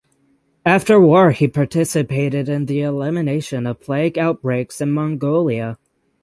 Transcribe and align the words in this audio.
After 0.65 0.99
war 0.99 1.29
he 1.29 1.47
participated 1.47 2.49
in 2.49 2.65
the 2.65 2.81
elimination 2.81 3.67
of 3.67 3.81
plague 3.81 4.17
outbreaks 4.17 4.81
in 4.81 4.91
Mongolia. 4.93 5.77